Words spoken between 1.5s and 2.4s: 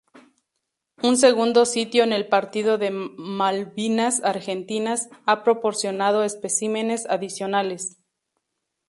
sitio en el